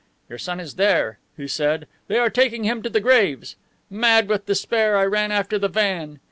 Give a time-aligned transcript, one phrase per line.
[0.29, 3.55] 'Your son is there,' he said; 'they are taking him to the graves.'
[3.87, 6.17] Mad with despair, I ran after the van.